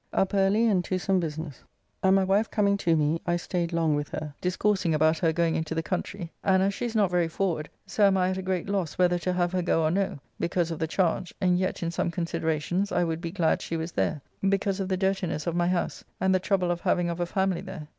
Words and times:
Up 0.13 0.33
early 0.33 0.65
and 0.65 0.83
to 0.85 0.97
some 0.97 1.19
business, 1.19 1.63
and 2.01 2.15
my 2.15 2.23
wife 2.23 2.49
coming 2.49 2.75
to 2.77 2.95
me 2.97 3.21
I 3.27 3.35
staid 3.35 3.71
long 3.71 3.93
with 3.95 4.09
her 4.09 4.33
discoursing 4.41 4.95
about 4.95 5.19
her 5.19 5.31
going 5.31 5.53
into 5.55 5.75
the 5.75 5.83
country, 5.83 6.31
and 6.43 6.63
as 6.63 6.73
she 6.73 6.85
is 6.85 6.95
not 6.95 7.11
very 7.11 7.27
forward 7.27 7.69
so 7.85 8.07
am 8.07 8.17
I 8.17 8.29
at 8.31 8.37
a 8.39 8.41
great 8.41 8.67
loss 8.67 8.97
whether 8.97 9.19
to 9.19 9.33
have 9.33 9.51
her 9.51 9.61
go 9.61 9.83
or 9.83 9.91
no 9.91 10.17
because 10.39 10.71
of 10.71 10.79
the 10.79 10.87
charge, 10.87 11.35
and 11.39 11.59
yet 11.59 11.83
in 11.83 11.91
some 11.91 12.09
considerations 12.09 12.91
I 12.91 13.03
would 13.03 13.21
be 13.21 13.29
glad 13.29 13.61
she 13.61 13.77
was 13.77 13.91
there, 13.91 14.21
because 14.49 14.79
of 14.79 14.89
the 14.89 14.97
dirtiness 14.97 15.45
of 15.45 15.55
my 15.55 15.67
house 15.67 16.03
and 16.19 16.33
the 16.33 16.39
trouble 16.39 16.71
of 16.71 16.81
having 16.81 17.07
of 17.07 17.19
a 17.19 17.27
family 17.27 17.61
there. 17.61 17.87